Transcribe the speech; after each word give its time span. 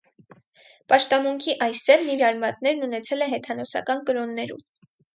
Պաշտամունքի 0.93 1.55
այս 1.67 1.83
ձևն 1.91 2.11
իր 2.15 2.25
արմատներն 2.31 2.91
ունեցել 2.91 3.29
է 3.29 3.31
հեթանոսական 3.37 4.07
կրոններում։ 4.11 4.69